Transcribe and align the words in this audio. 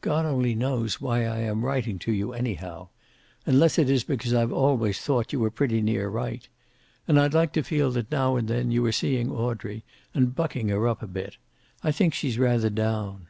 "God 0.00 0.24
only 0.24 0.54
knows 0.54 1.02
why 1.02 1.26
I 1.26 1.40
am 1.40 1.62
writing 1.62 1.98
to 1.98 2.10
you, 2.10 2.32
anyhow 2.32 2.88
unless 3.44 3.78
it 3.78 3.90
is 3.90 4.04
because 4.04 4.32
I've 4.32 4.50
always 4.50 4.98
thought 4.98 5.34
you 5.34 5.40
were 5.40 5.50
pretty 5.50 5.82
near 5.82 6.08
right. 6.08 6.48
And 7.06 7.20
I'd 7.20 7.34
like 7.34 7.52
to 7.52 7.62
feel 7.62 7.90
that 7.90 8.10
now 8.10 8.36
and 8.36 8.48
then 8.48 8.70
you 8.70 8.82
are 8.86 8.90
seeing 8.90 9.30
Audrey, 9.30 9.84
and 10.14 10.34
bucking 10.34 10.68
her 10.68 10.88
up 10.88 11.02
a 11.02 11.06
bit. 11.06 11.36
I 11.84 11.92
think 11.92 12.14
she's 12.14 12.38
rather 12.38 12.70
down. 12.70 13.26